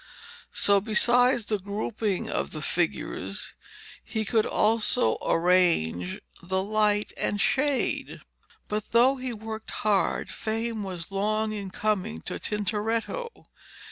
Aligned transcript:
So, 0.51 0.81
besides 0.81 1.45
the 1.45 1.59
grouping 1.59 2.27
of 2.27 2.53
the 2.53 2.61
figures, 2.63 3.53
he 4.03 4.25
could 4.25 4.47
also 4.47 5.19
arrange 5.23 6.19
the 6.41 6.63
light 6.63 7.13
and 7.17 7.39
shade. 7.39 8.21
But, 8.67 8.93
though 8.93 9.17
he 9.17 9.31
worked 9.31 9.69
hard, 9.69 10.31
fame 10.31 10.81
was 10.81 11.11
long 11.11 11.53
in 11.53 11.69
coming 11.69 12.19
to 12.21 12.39
Tintoretto. 12.39 13.45